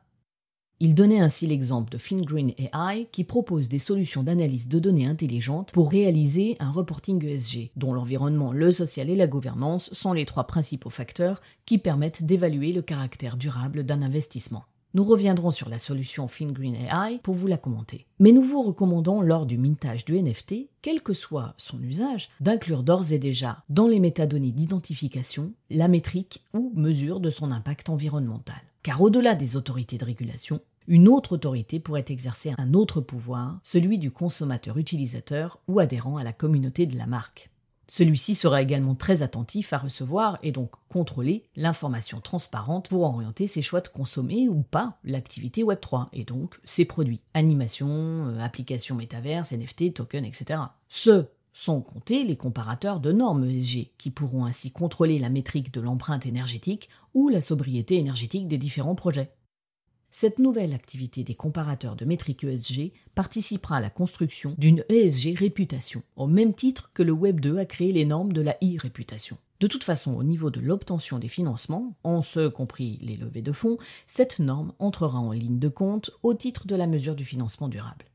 Il 0.80 0.94
donnait 0.94 1.18
ainsi 1.18 1.46
l'exemple 1.46 1.90
de 1.90 1.98
FinGreen 1.98 2.52
AI 2.58 3.08
qui 3.10 3.24
propose 3.24 3.68
des 3.68 3.80
solutions 3.80 4.22
d'analyse 4.22 4.68
de 4.68 4.78
données 4.78 5.06
intelligentes 5.06 5.72
pour 5.72 5.90
réaliser 5.90 6.56
un 6.60 6.70
reporting 6.70 7.24
ESG, 7.24 7.70
dont 7.76 7.92
l'environnement, 7.92 8.52
le 8.52 8.70
social 8.70 9.10
et 9.10 9.16
la 9.16 9.26
gouvernance 9.26 9.92
sont 9.92 10.12
les 10.12 10.24
trois 10.24 10.44
principaux 10.44 10.90
facteurs 10.90 11.42
qui 11.66 11.78
permettent 11.78 12.22
d'évaluer 12.22 12.72
le 12.72 12.82
caractère 12.82 13.36
durable 13.36 13.82
d'un 13.82 14.02
investissement. 14.02 14.64
Nous 14.94 15.04
reviendrons 15.04 15.50
sur 15.50 15.68
la 15.68 15.78
solution 15.78 16.28
FinGreen 16.28 16.74
AI 16.74 17.18
pour 17.22 17.34
vous 17.34 17.46
la 17.46 17.58
commenter. 17.58 18.06
Mais 18.20 18.32
nous 18.32 18.42
vous 18.42 18.62
recommandons 18.62 19.20
lors 19.20 19.46
du 19.46 19.58
mintage 19.58 20.04
du 20.04 20.20
NFT, 20.20 20.68
quel 20.80 21.02
que 21.02 21.12
soit 21.12 21.54
son 21.58 21.82
usage, 21.82 22.30
d'inclure 22.40 22.84
d'ores 22.84 23.12
et 23.12 23.18
déjà 23.18 23.64
dans 23.68 23.86
les 23.88 24.00
métadonnées 24.00 24.52
d'identification 24.52 25.52
la 25.70 25.88
métrique 25.88 26.44
ou 26.54 26.72
mesure 26.74 27.20
de 27.20 27.30
son 27.30 27.50
impact 27.50 27.90
environnemental. 27.90 28.62
Car 28.82 29.00
au-delà 29.00 29.34
des 29.34 29.56
autorités 29.56 29.98
de 29.98 30.04
régulation, 30.04 30.60
une 30.86 31.08
autre 31.08 31.32
autorité 31.32 31.80
pourrait 31.80 32.06
exercer 32.08 32.54
un 32.56 32.72
autre 32.72 33.00
pouvoir, 33.00 33.60
celui 33.62 33.98
du 33.98 34.10
consommateur 34.10 34.78
utilisateur 34.78 35.58
ou 35.68 35.80
adhérent 35.80 36.16
à 36.16 36.24
la 36.24 36.32
communauté 36.32 36.86
de 36.86 36.96
la 36.96 37.06
marque. 37.06 37.50
Celui-ci 37.90 38.34
sera 38.34 38.60
également 38.60 38.94
très 38.94 39.22
attentif 39.22 39.72
à 39.72 39.78
recevoir 39.78 40.38
et 40.42 40.52
donc 40.52 40.72
contrôler 40.90 41.44
l'information 41.56 42.20
transparente 42.20 42.90
pour 42.90 43.02
orienter 43.02 43.46
ses 43.46 43.62
choix 43.62 43.80
de 43.80 43.88
consommer 43.88 44.46
ou 44.48 44.62
pas 44.62 44.98
l'activité 45.04 45.62
Web3 45.62 46.08
et 46.12 46.24
donc 46.24 46.60
ses 46.64 46.84
produits, 46.84 47.22
animation, 47.32 47.88
euh, 47.88 48.40
applications 48.40 48.94
métaverse, 48.94 49.52
NFT, 49.52 49.94
tokens, 49.94 50.26
etc. 50.26 50.60
Ce 50.88 51.26
sans 51.60 51.80
compter 51.80 52.22
les 52.22 52.36
comparateurs 52.36 53.00
de 53.00 53.10
normes 53.10 53.44
ESG, 53.44 53.90
qui 53.98 54.10
pourront 54.12 54.44
ainsi 54.44 54.70
contrôler 54.70 55.18
la 55.18 55.28
métrique 55.28 55.74
de 55.74 55.80
l'empreinte 55.80 56.24
énergétique 56.24 56.88
ou 57.14 57.28
la 57.28 57.40
sobriété 57.40 57.96
énergétique 57.96 58.46
des 58.46 58.58
différents 58.58 58.94
projets. 58.94 59.32
Cette 60.12 60.38
nouvelle 60.38 60.72
activité 60.72 61.24
des 61.24 61.34
comparateurs 61.34 61.96
de 61.96 62.04
métriques 62.04 62.44
ESG 62.44 62.92
participera 63.16 63.78
à 63.78 63.80
la 63.80 63.90
construction 63.90 64.54
d'une 64.56 64.84
ESG 64.88 65.36
réputation, 65.36 66.04
au 66.14 66.28
même 66.28 66.54
titre 66.54 66.92
que 66.94 67.02
le 67.02 67.10
Web 67.10 67.40
2 67.40 67.58
a 67.58 67.66
créé 67.66 67.90
les 67.90 68.04
normes 68.04 68.32
de 68.32 68.40
la 68.40 68.56
e-réputation. 68.62 69.36
De 69.58 69.66
toute 69.66 69.82
façon, 69.82 70.14
au 70.14 70.22
niveau 70.22 70.50
de 70.50 70.60
l'obtention 70.60 71.18
des 71.18 71.26
financements, 71.26 71.96
en 72.04 72.22
ce 72.22 72.46
compris 72.46 73.00
les 73.02 73.16
levées 73.16 73.42
de 73.42 73.52
fonds, 73.52 73.78
cette 74.06 74.38
norme 74.38 74.74
entrera 74.78 75.18
en 75.18 75.32
ligne 75.32 75.58
de 75.58 75.68
compte 75.68 76.12
au 76.22 76.34
titre 76.34 76.68
de 76.68 76.76
la 76.76 76.86
mesure 76.86 77.16
du 77.16 77.24
financement 77.24 77.66
durable. 77.66 78.07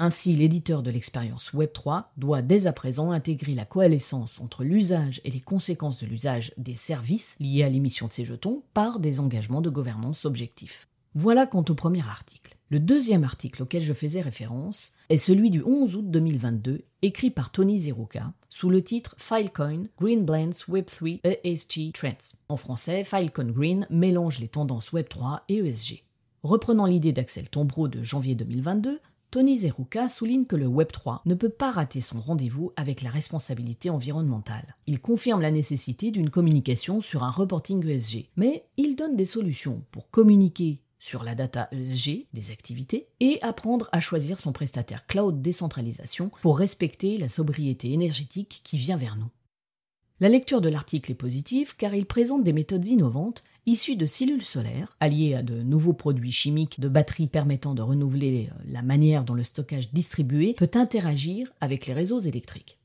Ainsi, 0.00 0.36
l'éditeur 0.36 0.84
de 0.84 0.92
l'expérience 0.92 1.52
Web3 1.52 2.04
doit 2.16 2.40
dès 2.40 2.68
à 2.68 2.72
présent 2.72 3.10
intégrer 3.10 3.56
la 3.56 3.64
coalescence 3.64 4.40
entre 4.40 4.62
l'usage 4.62 5.20
et 5.24 5.30
les 5.32 5.40
conséquences 5.40 6.00
de 6.00 6.06
l'usage 6.06 6.52
des 6.56 6.76
services 6.76 7.36
liés 7.40 7.64
à 7.64 7.68
l'émission 7.68 8.06
de 8.06 8.12
ces 8.12 8.24
jetons 8.24 8.62
par 8.74 9.00
des 9.00 9.18
engagements 9.18 9.60
de 9.60 9.70
gouvernance 9.70 10.24
objectifs. 10.24 10.86
Voilà 11.16 11.46
quant 11.46 11.64
au 11.68 11.74
premier 11.74 12.06
article. 12.06 12.56
Le 12.70 12.78
deuxième 12.78 13.24
article 13.24 13.64
auquel 13.64 13.82
je 13.82 13.92
faisais 13.92 14.20
référence 14.20 14.92
est 15.08 15.16
celui 15.16 15.50
du 15.50 15.64
11 15.64 15.96
août 15.96 16.10
2022, 16.10 16.84
écrit 17.02 17.30
par 17.30 17.50
Tony 17.50 17.80
Zeruka, 17.80 18.32
sous 18.50 18.70
le 18.70 18.82
titre 18.82 19.16
Filecoin 19.18 19.86
Green 19.98 20.24
Blends 20.24 20.50
Web3 20.68 21.20
ESG 21.24 21.92
Trends. 21.92 22.36
En 22.48 22.56
français, 22.56 23.02
Filecoin 23.02 23.50
Green 23.50 23.86
mélange 23.90 24.38
les 24.38 24.48
tendances 24.48 24.92
Web3 24.92 25.40
et 25.48 25.56
ESG. 25.56 26.04
Reprenant 26.44 26.86
l'idée 26.86 27.12
d'Axel 27.12 27.48
Tombreau 27.50 27.88
de 27.88 28.02
janvier 28.04 28.36
2022, 28.36 29.00
Tony 29.30 29.58
Zeruka 29.58 30.08
souligne 30.08 30.46
que 30.46 30.56
le 30.56 30.66
Web3 30.66 31.20
ne 31.26 31.34
peut 31.34 31.50
pas 31.50 31.70
rater 31.70 32.00
son 32.00 32.18
rendez-vous 32.18 32.72
avec 32.76 33.02
la 33.02 33.10
responsabilité 33.10 33.90
environnementale. 33.90 34.74
Il 34.86 35.00
confirme 35.00 35.42
la 35.42 35.50
nécessité 35.50 36.10
d'une 36.10 36.30
communication 36.30 37.02
sur 37.02 37.24
un 37.24 37.30
reporting 37.30 37.86
ESG, 37.86 38.30
mais 38.36 38.64
il 38.78 38.96
donne 38.96 39.16
des 39.16 39.26
solutions 39.26 39.82
pour 39.90 40.08
communiquer 40.08 40.80
sur 40.98 41.24
la 41.24 41.34
data 41.34 41.68
ESG 41.72 42.26
des 42.32 42.50
activités 42.50 43.08
et 43.20 43.38
apprendre 43.42 43.90
à 43.92 44.00
choisir 44.00 44.38
son 44.38 44.52
prestataire 44.52 45.06
cloud 45.06 45.42
décentralisation 45.42 46.30
pour 46.40 46.58
respecter 46.58 47.18
la 47.18 47.28
sobriété 47.28 47.92
énergétique 47.92 48.62
qui 48.64 48.78
vient 48.78 48.96
vers 48.96 49.16
nous. 49.16 49.28
La 50.20 50.28
lecture 50.28 50.60
de 50.60 50.68
l'article 50.68 51.12
est 51.12 51.14
positive 51.14 51.76
car 51.76 51.94
il 51.94 52.04
présente 52.04 52.42
des 52.42 52.52
méthodes 52.52 52.84
innovantes 52.84 53.44
issues 53.66 53.94
de 53.94 54.06
cellules 54.06 54.44
solaires, 54.44 54.96
alliées 54.98 55.34
à 55.34 55.44
de 55.44 55.62
nouveaux 55.62 55.92
produits 55.92 56.32
chimiques 56.32 56.80
de 56.80 56.88
batteries 56.88 57.28
permettant 57.28 57.72
de 57.72 57.82
renouveler 57.82 58.48
euh, 58.50 58.62
la 58.66 58.82
manière 58.82 59.22
dont 59.22 59.34
le 59.34 59.44
stockage 59.44 59.92
distribué 59.92 60.54
peut 60.54 60.70
interagir 60.74 61.52
avec 61.60 61.86
les 61.86 61.94
réseaux 61.94 62.18
électriques. 62.18 62.78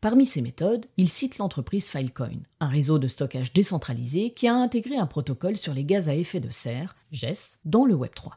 Parmi 0.00 0.26
ces 0.26 0.42
méthodes, 0.42 0.86
il 0.96 1.08
cite 1.08 1.38
l'entreprise 1.38 1.88
Filecoin, 1.90 2.40
un 2.58 2.68
réseau 2.68 2.98
de 2.98 3.06
stockage 3.06 3.52
décentralisé 3.52 4.30
qui 4.30 4.48
a 4.48 4.54
intégré 4.56 4.96
un 4.96 5.06
protocole 5.06 5.58
sur 5.58 5.74
les 5.74 5.84
gaz 5.84 6.08
à 6.08 6.16
effet 6.16 6.40
de 6.40 6.50
serre, 6.50 6.96
GES, 7.12 7.58
dans 7.64 7.84
le 7.84 7.94
Web3. 7.94 8.30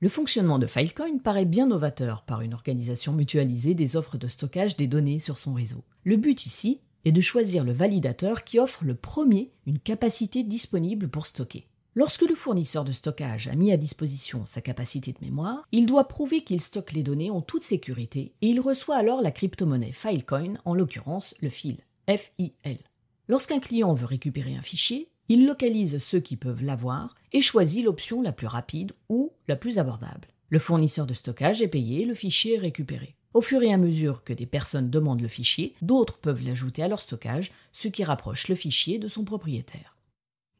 Le 0.00 0.08
fonctionnement 0.08 0.60
de 0.60 0.66
Filecoin 0.66 1.18
paraît 1.18 1.46
bien 1.46 1.66
novateur 1.66 2.22
par 2.22 2.42
une 2.42 2.54
organisation 2.54 3.12
mutualisée 3.12 3.74
des 3.74 3.96
offres 3.96 4.18
de 4.18 4.28
stockage 4.28 4.76
des 4.76 4.86
données 4.86 5.18
sur 5.18 5.38
son 5.38 5.54
réseau. 5.54 5.82
Le 6.04 6.16
but 6.16 6.46
ici 6.46 6.78
et 7.08 7.12
de 7.12 7.22
choisir 7.22 7.64
le 7.64 7.72
validateur 7.72 8.44
qui 8.44 8.58
offre 8.58 8.84
le 8.84 8.94
premier 8.94 9.50
une 9.64 9.78
capacité 9.78 10.42
disponible 10.42 11.08
pour 11.08 11.26
stocker. 11.26 11.66
Lorsque 11.94 12.28
le 12.28 12.34
fournisseur 12.34 12.84
de 12.84 12.92
stockage 12.92 13.48
a 13.48 13.54
mis 13.54 13.72
à 13.72 13.78
disposition 13.78 14.44
sa 14.44 14.60
capacité 14.60 15.14
de 15.14 15.24
mémoire, 15.24 15.66
il 15.72 15.86
doit 15.86 16.06
prouver 16.06 16.42
qu'il 16.42 16.60
stocke 16.60 16.92
les 16.92 17.02
données 17.02 17.30
en 17.30 17.40
toute 17.40 17.62
sécurité 17.62 18.34
et 18.42 18.48
il 18.48 18.60
reçoit 18.60 18.96
alors 18.96 19.22
la 19.22 19.30
crypto-monnaie 19.30 19.90
Filecoin, 19.90 20.58
en 20.66 20.74
l'occurrence 20.74 21.34
le 21.40 21.48
FIL, 21.48 21.78
FIL. 22.06 22.78
Lorsqu'un 23.26 23.58
client 23.58 23.94
veut 23.94 24.04
récupérer 24.04 24.54
un 24.54 24.60
fichier, 24.60 25.08
il 25.30 25.46
localise 25.46 25.96
ceux 25.96 26.20
qui 26.20 26.36
peuvent 26.36 26.62
l'avoir 26.62 27.14
et 27.32 27.40
choisit 27.40 27.82
l'option 27.82 28.20
la 28.20 28.32
plus 28.32 28.48
rapide 28.48 28.92
ou 29.08 29.32
la 29.48 29.56
plus 29.56 29.78
abordable. 29.78 30.28
Le 30.50 30.58
fournisseur 30.58 31.06
de 31.06 31.14
stockage 31.14 31.60
est 31.60 31.68
payé, 31.68 32.06
le 32.06 32.14
fichier 32.14 32.54
est 32.54 32.60
récupéré. 32.60 33.14
Au 33.34 33.42
fur 33.42 33.62
et 33.62 33.72
à 33.72 33.76
mesure 33.76 34.24
que 34.24 34.32
des 34.32 34.46
personnes 34.46 34.88
demandent 34.88 35.20
le 35.20 35.28
fichier, 35.28 35.74
d'autres 35.82 36.18
peuvent 36.18 36.42
l'ajouter 36.42 36.82
à 36.82 36.88
leur 36.88 37.00
stockage, 37.00 37.52
ce 37.72 37.88
qui 37.88 38.02
rapproche 38.02 38.48
le 38.48 38.54
fichier 38.54 38.98
de 38.98 39.08
son 39.08 39.24
propriétaire. 39.24 39.96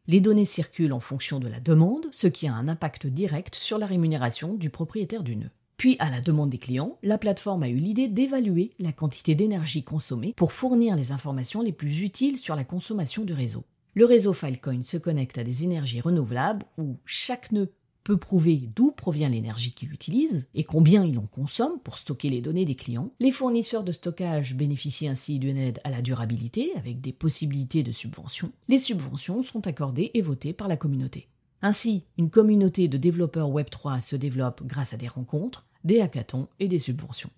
Les 0.07 0.21
données 0.21 0.45
circulent 0.45 0.93
en 0.93 1.01
fonction 1.01 1.39
de 1.39 1.49
la 1.49 1.61
demande, 1.61 2.07
ce 2.13 2.27
qui 2.27 2.47
a 2.47 2.55
un 2.55 2.69
impact 2.69 3.07
direct 3.07 3.55
sur 3.55 3.79
la 3.79 3.87
rémunération 3.87 4.55
du 4.55 4.69
propriétaire 4.69 5.23
du 5.23 5.37
nœud. 5.37 5.51
Puis, 5.79 5.97
à 6.01 6.11
la 6.11 6.21
demande 6.21 6.51
des 6.51 6.59
clients, 6.59 6.99
la 7.03 7.19
plateforme 7.19 7.63
a 7.63 7.69
eu 7.69 7.77
l'idée 7.77 8.09
d'évaluer 8.09 8.73
la 8.79 8.93
quantité 8.93 9.35
d'énergie 9.35 9.85
consommée 9.85 10.35
pour 10.37 10.53
fournir 10.53 10.97
les 10.97 11.13
informations 11.13 11.63
les 11.63 11.73
plus 11.73 12.03
utiles 12.03 12.37
sur 12.37 12.57
la 12.57 12.65
consommation 12.65 13.25
du 13.25 13.33
réseau. 13.33 13.65
Le 13.95 14.05
réseau 14.05 14.33
Filecoin 14.33 14.83
se 14.83 14.97
connecte 14.97 15.39
à 15.39 15.45
des 15.45 15.65
énergies 15.65 16.01
renouvelables 16.01 16.67
où 16.77 16.97
chaque 17.05 17.53
nœud 17.53 17.71
prouver 18.17 18.69
d'où 18.75 18.91
provient 18.91 19.29
l'énergie 19.29 19.73
qu'il 19.73 19.93
utilise 19.93 20.47
et 20.55 20.65
combien 20.65 21.05
il 21.05 21.19
en 21.19 21.27
consomme 21.27 21.79
pour 21.85 21.99
stocker 21.99 22.29
les 22.29 22.41
données 22.41 22.65
des 22.65 22.75
clients. 22.75 23.13
Les 23.21 23.31
fournisseurs 23.31 23.85
de 23.85 23.93
stockage 23.93 24.55
bénéficient 24.55 25.09
ainsi 25.09 25.39
d'une 25.39 25.57
aide 25.57 25.81
à 25.85 25.91
la 25.91 26.03
durabilité 26.03 26.73
avec 26.77 27.01
des 27.01 27.13
possibilités 27.13 27.83
de 27.83 27.93
subventions. 27.93 28.53
Les 28.69 28.79
subventions 28.79 29.43
sont 29.43 29.67
accordées 29.67 30.11
et 30.15 30.23
votées 30.23 30.53
par 30.53 30.69
la 30.69 30.77
communauté. 30.77 31.29
Ainsi, 31.61 32.05
une 32.17 32.31
communauté 32.31 32.89
de 32.89 32.99
développeurs 32.99 33.51
Web3 33.51 34.01
se 34.01 34.17
développe 34.17 34.63
grâce 34.65 34.95
à 34.95 34.97
des 34.97 35.09
rencontres, 35.09 35.67
des 35.85 36.01
hackathons 36.01 36.49
et 36.61 36.69
des 36.69 36.79
subventions. 36.79 37.31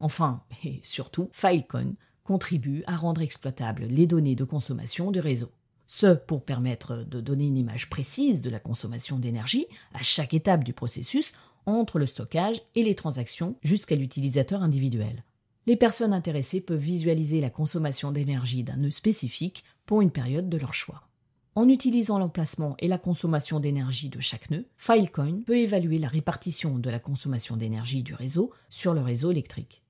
Enfin, 0.00 0.42
et 0.64 0.80
surtout, 0.82 1.28
Filecoin 1.32 1.94
contribue 2.22 2.82
à 2.86 2.96
rendre 2.96 3.20
exploitables 3.20 3.84
les 3.84 4.06
données 4.06 4.36
de 4.36 4.44
consommation 4.44 5.10
du 5.10 5.20
réseau. 5.20 5.50
Ce 5.86 6.14
pour 6.14 6.44
permettre 6.44 7.04
de 7.04 7.20
donner 7.20 7.46
une 7.46 7.56
image 7.56 7.90
précise 7.90 8.40
de 8.40 8.50
la 8.50 8.60
consommation 8.60 9.18
d'énergie 9.18 9.66
à 9.92 10.02
chaque 10.02 10.34
étape 10.34 10.64
du 10.64 10.72
processus 10.72 11.34
entre 11.66 11.98
le 11.98 12.06
stockage 12.06 12.62
et 12.74 12.82
les 12.82 12.94
transactions 12.94 13.56
jusqu'à 13.62 13.96
l'utilisateur 13.96 14.62
individuel. 14.62 15.24
Les 15.66 15.76
personnes 15.76 16.12
intéressées 16.12 16.60
peuvent 16.60 16.78
visualiser 16.78 17.40
la 17.40 17.50
consommation 17.50 18.12
d'énergie 18.12 18.64
d'un 18.64 18.76
nœud 18.76 18.90
spécifique 18.90 19.64
pour 19.86 20.02
une 20.02 20.10
période 20.10 20.48
de 20.48 20.58
leur 20.58 20.74
choix. 20.74 21.08
En 21.56 21.68
utilisant 21.68 22.18
l'emplacement 22.18 22.74
et 22.80 22.88
la 22.88 22.98
consommation 22.98 23.60
d'énergie 23.60 24.08
de 24.08 24.20
chaque 24.20 24.50
nœud, 24.50 24.66
Filecoin 24.76 25.42
peut 25.46 25.56
évaluer 25.56 25.98
la 25.98 26.08
répartition 26.08 26.78
de 26.78 26.90
la 26.90 26.98
consommation 26.98 27.56
d'énergie 27.56 28.02
du 28.02 28.12
réseau 28.12 28.52
sur 28.70 28.92
le 28.92 29.00
réseau 29.00 29.30
électrique. 29.30 29.83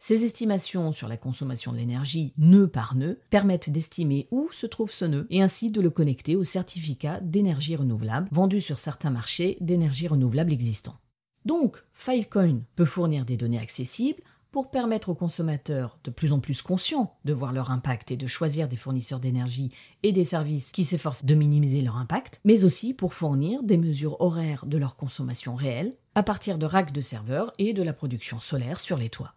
Ces 0.00 0.24
estimations 0.24 0.92
sur 0.92 1.08
la 1.08 1.16
consommation 1.16 1.72
de 1.72 1.76
l'énergie 1.76 2.32
nœud 2.38 2.68
par 2.68 2.94
nœud 2.94 3.18
permettent 3.30 3.70
d'estimer 3.70 4.28
où 4.30 4.48
se 4.52 4.66
trouve 4.66 4.92
ce 4.92 5.04
nœud 5.04 5.26
et 5.28 5.42
ainsi 5.42 5.72
de 5.72 5.80
le 5.80 5.90
connecter 5.90 6.36
au 6.36 6.44
certificat 6.44 7.18
d'énergie 7.20 7.74
renouvelable 7.74 8.28
vendu 8.30 8.60
sur 8.60 8.78
certains 8.78 9.10
marchés 9.10 9.56
d'énergie 9.60 10.06
renouvelable 10.06 10.52
existants. 10.52 10.96
Donc, 11.44 11.82
Filecoin 11.94 12.60
peut 12.76 12.84
fournir 12.84 13.24
des 13.24 13.36
données 13.36 13.58
accessibles 13.58 14.22
pour 14.52 14.70
permettre 14.70 15.08
aux 15.08 15.14
consommateurs 15.14 15.98
de 16.04 16.10
plus 16.10 16.32
en 16.32 16.38
plus 16.38 16.62
conscients 16.62 17.16
de 17.24 17.32
voir 17.32 17.52
leur 17.52 17.70
impact 17.70 18.12
et 18.12 18.16
de 18.16 18.26
choisir 18.26 18.68
des 18.68 18.76
fournisseurs 18.76 19.20
d'énergie 19.20 19.72
et 20.04 20.12
des 20.12 20.24
services 20.24 20.72
qui 20.72 20.84
s'efforcent 20.84 21.24
de 21.24 21.34
minimiser 21.34 21.80
leur 21.80 21.96
impact, 21.96 22.40
mais 22.44 22.64
aussi 22.64 22.94
pour 22.94 23.14
fournir 23.14 23.62
des 23.62 23.76
mesures 23.76 24.20
horaires 24.20 24.64
de 24.64 24.78
leur 24.78 24.96
consommation 24.96 25.54
réelle 25.54 25.96
à 26.14 26.22
partir 26.22 26.56
de 26.56 26.66
racks 26.66 26.92
de 26.92 27.00
serveurs 27.00 27.52
et 27.58 27.72
de 27.72 27.82
la 27.82 27.92
production 27.92 28.40
solaire 28.40 28.80
sur 28.80 28.96
les 28.96 29.10
toits. 29.10 29.34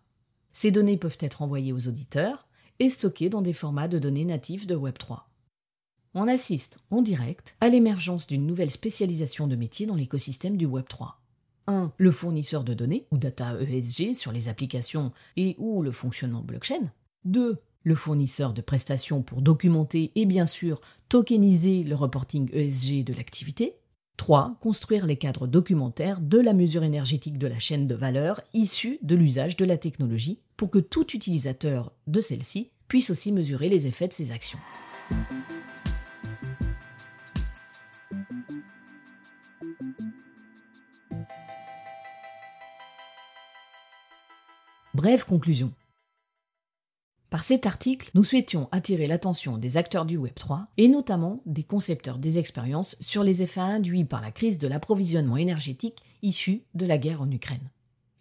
Ces 0.54 0.72
données 0.72 0.98
peuvent 0.98 1.18
être 1.20 1.42
envoyées 1.42 1.74
aux 1.74 1.88
auditeurs 1.88 2.48
et 2.80 2.90
stockées 2.90 3.30
dans 3.30 3.42
des 3.42 3.54
formats 3.54 3.88
de 3.88 4.00
données 4.00 4.26
natifs 4.26 4.68
de 4.68 4.76
Web3. 4.76 5.22
On 6.14 6.28
assiste 6.28 6.80
en 6.90 7.02
direct 7.02 7.56
à 7.62 7.70
l'émergence 7.70 8.28
d'une 8.28 8.46
nouvelle 8.46 8.72
spécialisation 8.72 9.48
de 9.48 9.56
métiers 9.56 9.86
dans 9.86 9.96
l'écosystème 9.96 10.58
du 10.58 10.68
Web3. 10.68 11.14
1. 11.68 11.94
Le 11.96 12.12
fournisseur 12.12 12.64
de 12.64 12.74
données, 12.74 13.06
ou 13.12 13.18
data 13.18 13.56
ESG 13.62 14.14
sur 14.14 14.32
les 14.32 14.50
applications 14.50 15.14
et 15.38 15.56
ou 15.58 15.82
le 15.82 15.92
fonctionnement 15.92 16.42
blockchain. 16.42 16.92
2. 17.26 17.60
Le 17.84 17.96
fournisseur 17.96 18.54
de 18.54 18.62
prestations 18.62 19.22
pour 19.22 19.42
documenter 19.42 20.12
et 20.16 20.26
bien 20.26 20.48
sûr 20.48 20.82
tokeniser 21.08 21.84
le 21.84 21.96
reporting 21.96 22.50
ESG 22.54 23.04
de 23.04 23.14
l'activité. 23.14 23.81
3. 24.22 24.54
Construire 24.62 25.08
les 25.08 25.16
cadres 25.16 25.48
documentaires 25.48 26.22
de 26.22 26.40
la 26.40 26.54
mesure 26.54 26.84
énergétique 26.84 27.40
de 27.40 27.48
la 27.48 27.58
chaîne 27.58 27.88
de 27.88 27.96
valeur 27.96 28.40
issue 28.54 29.00
de 29.02 29.16
l'usage 29.16 29.58
de 29.58 29.66
la 29.66 29.80
technologie 29.80 30.38
pour 30.58 30.70
que 30.70 30.78
tout 30.78 31.08
utilisateur 31.16 31.92
de 32.06 32.22
celle-ci 32.22 32.70
puisse 32.88 33.10
aussi 33.10 33.32
mesurer 33.32 33.68
les 33.68 33.88
effets 33.88 34.08
de 34.08 34.14
ses 34.14 34.32
actions. 34.32 34.60
Brève 44.94 45.26
conclusion. 45.26 45.74
Par 47.32 47.46
cet 47.46 47.66
article, 47.66 48.12
nous 48.14 48.26
souhaitions 48.26 48.68
attirer 48.74 49.08
l'attention 49.08 49.58
des 49.58 49.78
acteurs 49.78 50.06
du 50.06 50.20
Web3 50.20 50.66
et 50.76 50.90
notamment 50.90 51.42
des 51.46 51.64
concepteurs 51.64 52.18
des 52.18 52.40
expériences 52.40 52.98
sur 53.00 53.24
les 53.24 53.42
effets 53.42 53.62
induits 53.62 54.04
par 54.04 54.20
la 54.20 54.32
crise 54.32 54.60
de 54.60 54.68
l'approvisionnement 54.68 55.38
énergétique 55.38 56.04
issue 56.22 56.64
de 56.76 56.86
la 56.86 56.98
guerre 56.98 57.22
en 57.22 57.32
Ukraine. 57.32 57.70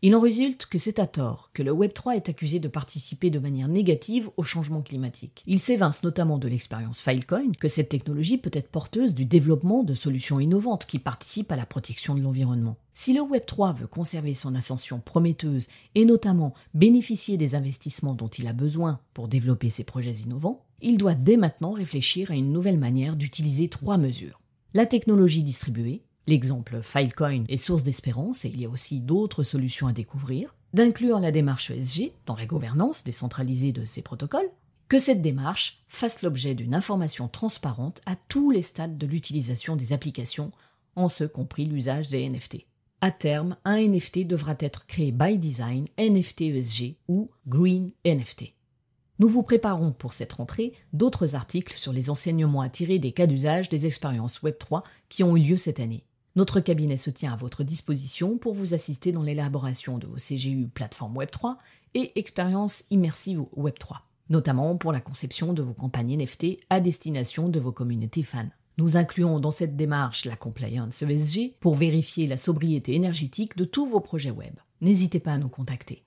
Il 0.03 0.17
en 0.17 0.21
résulte 0.21 0.65
que 0.65 0.79
c'est 0.79 0.99
à 0.99 1.07
tort 1.07 1.51
que 1.53 1.63
le 1.63 1.73
Web3 1.73 2.17
est 2.17 2.31
accusé 2.31 2.59
de 2.59 2.69
participer 2.69 3.29
de 3.29 3.39
manière 3.39 3.69
négative 3.69 4.31
au 4.39 4.43
changement 4.43 4.81
climatique. 4.81 5.43
Il 5.47 5.61
s'évince 5.61 6.03
notamment 6.03 6.39
de 6.39 6.49
l'expérience 6.49 7.03
Filecoin 7.03 7.53
que 7.61 7.69
cette 7.69 7.91
technologie 7.91 8.39
peut 8.39 8.51
être 8.55 8.71
porteuse 8.71 9.15
du 9.15 9.27
développement 9.27 9.83
de 9.83 9.93
solutions 9.93 10.41
innovantes 10.41 10.87
qui 10.87 11.01
participent 11.01 11.53
à 11.53 11.57
la 11.57 11.67
protection 11.67 12.15
de 12.15 12.23
l'environnement. 12.23 12.79
Si 12.95 13.13
le 13.13 13.21
Web3 13.21 13.77
veut 13.77 13.87
conserver 13.87 14.33
son 14.33 14.55
ascension 14.55 15.01
prometteuse 15.01 15.69
et 15.95 16.07
notamment 16.07 16.55
bénéficier 16.73 17.37
des 17.37 17.55
investissements 17.55 18.15
dont 18.15 18.29
il 18.29 18.47
a 18.47 18.55
besoin 18.55 19.01
pour 19.13 19.29
développer 19.29 19.69
ses 19.69 19.85
projets 19.85 20.13
innovants, 20.13 20.65
il 20.81 20.97
doit 20.97 21.15
dès 21.15 21.37
maintenant 21.37 21.73
réfléchir 21.73 22.31
à 22.31 22.37
une 22.37 22.53
nouvelle 22.53 22.79
manière 22.79 23.17
d'utiliser 23.17 23.69
trois 23.69 23.99
mesures. 23.99 24.41
La 24.73 24.87
technologie 24.87 25.43
distribuée, 25.43 26.05
L'exemple 26.31 26.79
Filecoin 26.81 27.43
est 27.49 27.57
source 27.57 27.83
d'espérance 27.83 28.45
et 28.45 28.49
il 28.51 28.61
y 28.61 28.65
a 28.65 28.69
aussi 28.69 29.01
d'autres 29.01 29.43
solutions 29.43 29.89
à 29.89 29.93
découvrir. 29.93 30.55
D'inclure 30.73 31.19
la 31.19 31.33
démarche 31.33 31.73
ESG 31.73 32.13
dans 32.25 32.37
la 32.37 32.47
gouvernance 32.47 33.03
décentralisée 33.03 33.73
de 33.73 33.85
ces 33.85 34.01
protocoles. 34.01 34.49
Que 34.87 35.01
cette 35.01 35.23
démarche 35.23 35.79
fasse 35.89 36.23
l'objet 36.23 36.55
d'une 36.55 36.73
information 36.77 37.27
transparente 37.27 38.01
à 38.07 38.15
tous 38.15 38.53
les 38.53 38.63
stades 38.63 38.97
de 38.97 39.09
l'utilisation 39.09 39.75
des 39.75 39.93
applications, 39.93 40.51
en 40.95 41.09
ce 41.09 41.25
compris 41.25 41.65
l'usage 41.65 42.07
des 42.07 42.29
NFT. 42.29 42.59
À 43.01 43.11
terme, 43.11 43.57
un 43.65 43.81
NFT 43.81 44.25
devra 44.25 44.55
être 44.61 44.87
créé 44.87 45.11
by 45.11 45.37
design 45.37 45.87
NFT 45.99 46.43
ESG 46.43 46.95
ou 47.09 47.29
Green 47.49 47.91
NFT. 48.07 48.55
Nous 49.19 49.29
vous 49.29 49.43
préparons 49.43 49.91
pour 49.91 50.13
cette 50.13 50.35
rentrée 50.35 50.75
d'autres 50.93 51.35
articles 51.35 51.77
sur 51.77 51.93
les 51.93 52.09
enseignements 52.09 52.61
à 52.61 52.69
tirer 52.69 53.01
des 53.01 53.11
cas 53.11 53.27
d'usage 53.27 53.69
des 53.69 53.87
expériences 53.87 54.41
Web3 54.43 54.85
qui 55.09 55.25
ont 55.25 55.37
eu 55.37 55.41
lieu 55.41 55.57
cette 55.57 55.81
année. 55.81 56.05
Notre 56.37 56.61
cabinet 56.61 56.97
se 56.97 57.11
tient 57.11 57.33
à 57.33 57.37
votre 57.37 57.65
disposition 57.65 58.39
pour 58.39 58.55
vous 58.55 58.73
assister 58.73 59.11
dans 59.11 59.23
l'élaboration 59.23 59.99
de 59.99 60.07
vos 60.07 60.17
CGU 60.17 60.69
plateforme 60.69 61.19
Web3 61.19 61.57
et 61.95 62.19
expériences 62.19 62.85
immersives 62.91 63.45
Web3, 63.57 63.99
notamment 64.29 64.77
pour 64.77 64.93
la 64.93 65.01
conception 65.01 65.53
de 65.53 65.63
vos 65.63 65.73
campagnes 65.73 66.17
NFT 66.17 66.59
à 66.71 66.81
destination 66.81 67.49
de 67.49 67.59
vos 67.59 67.73
communautés 67.73 68.23
fans. 68.23 68.49
Nous 68.79 68.97
incluons 68.97 69.41
dans 69.41 69.51
cette 69.51 69.77
démarche 69.77 70.25
la 70.25 70.37
compliance 70.37 71.03
ESG 71.03 71.55
pour 71.59 71.75
vérifier 71.75 72.29
la 72.29 72.37
sobriété 72.37 72.95
énergétique 72.95 73.57
de 73.57 73.65
tous 73.65 73.87
vos 73.87 74.01
projets 74.01 74.31
web. 74.31 74.55
N'hésitez 74.81 75.19
pas 75.19 75.33
à 75.33 75.39
nous 75.39 75.49
contacter. 75.49 76.05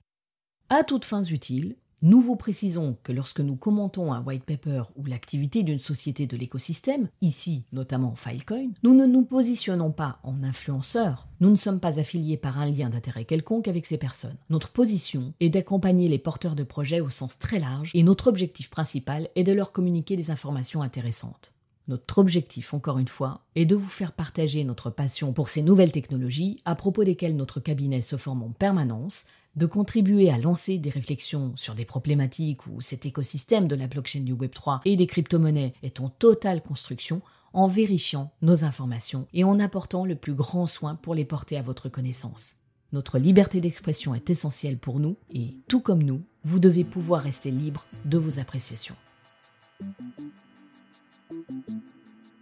À 0.70 0.82
toutes 0.84 1.04
fins 1.04 1.22
utiles, 1.22 1.76
nous 2.02 2.20
vous 2.20 2.36
précisons 2.36 2.96
que 3.02 3.12
lorsque 3.12 3.40
nous 3.40 3.56
commentons 3.56 4.12
un 4.12 4.22
white 4.22 4.44
paper 4.44 4.84
ou 4.96 5.04
l'activité 5.06 5.62
d'une 5.62 5.78
société 5.78 6.26
de 6.26 6.36
l'écosystème, 6.36 7.08
ici 7.20 7.64
notamment 7.72 8.14
Filecoin, 8.14 8.70
nous 8.82 8.94
ne 8.94 9.06
nous 9.06 9.24
positionnons 9.24 9.92
pas 9.92 10.18
en 10.22 10.42
influenceurs. 10.42 11.28
Nous 11.40 11.50
ne 11.50 11.56
sommes 11.56 11.80
pas 11.80 11.98
affiliés 11.98 12.36
par 12.36 12.58
un 12.58 12.70
lien 12.70 12.90
d'intérêt 12.90 13.24
quelconque 13.24 13.68
avec 13.68 13.86
ces 13.86 13.98
personnes. 13.98 14.36
Notre 14.50 14.70
position 14.70 15.32
est 15.40 15.50
d'accompagner 15.50 16.08
les 16.08 16.18
porteurs 16.18 16.56
de 16.56 16.64
projets 16.64 17.00
au 17.00 17.10
sens 17.10 17.38
très 17.38 17.58
large 17.58 17.90
et 17.94 18.02
notre 18.02 18.26
objectif 18.26 18.70
principal 18.70 19.28
est 19.34 19.44
de 19.44 19.52
leur 19.52 19.72
communiquer 19.72 20.16
des 20.16 20.30
informations 20.30 20.82
intéressantes. 20.82 21.54
Notre 21.86 22.18
objectif, 22.18 22.72
encore 22.72 22.98
une 22.98 23.08
fois, 23.08 23.42
est 23.56 23.66
de 23.66 23.76
vous 23.76 23.88
faire 23.88 24.12
partager 24.12 24.64
notre 24.64 24.88
passion 24.88 25.34
pour 25.34 25.50
ces 25.50 25.60
nouvelles 25.60 25.92
technologies 25.92 26.60
à 26.64 26.74
propos 26.74 27.04
desquelles 27.04 27.36
notre 27.36 27.60
cabinet 27.60 28.00
se 28.00 28.16
forme 28.16 28.42
en 28.42 28.50
permanence 28.50 29.26
de 29.56 29.66
contribuer 29.66 30.30
à 30.30 30.38
lancer 30.38 30.78
des 30.78 30.90
réflexions 30.90 31.52
sur 31.56 31.74
des 31.74 31.84
problématiques 31.84 32.66
où 32.66 32.80
cet 32.80 33.06
écosystème 33.06 33.68
de 33.68 33.76
la 33.76 33.86
blockchain 33.86 34.20
du 34.20 34.34
Web3 34.34 34.80
et 34.84 34.96
des 34.96 35.06
crypto-monnaies 35.06 35.74
est 35.82 36.00
en 36.00 36.08
totale 36.08 36.62
construction 36.62 37.22
en 37.52 37.68
vérifiant 37.68 38.32
nos 38.42 38.64
informations 38.64 39.28
et 39.32 39.44
en 39.44 39.60
apportant 39.60 40.04
le 40.04 40.16
plus 40.16 40.34
grand 40.34 40.66
soin 40.66 40.96
pour 40.96 41.14
les 41.14 41.24
porter 41.24 41.56
à 41.56 41.62
votre 41.62 41.88
connaissance. 41.88 42.56
Notre 42.92 43.18
liberté 43.18 43.60
d'expression 43.60 44.14
est 44.14 44.28
essentielle 44.28 44.78
pour 44.78 45.00
nous 45.00 45.16
et, 45.32 45.56
tout 45.68 45.80
comme 45.80 46.02
nous, 46.02 46.22
vous 46.44 46.58
devez 46.58 46.84
pouvoir 46.84 47.22
rester 47.22 47.50
libre 47.50 47.86
de 48.04 48.18
vos 48.18 48.38
appréciations. 48.38 48.96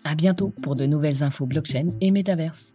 À 0.05 0.15
bientôt 0.15 0.53
pour 0.63 0.75
de 0.75 0.87
nouvelles 0.87 1.23
infos 1.23 1.47
blockchain 1.47 1.89
et 2.01 2.11
métaverse. 2.11 2.75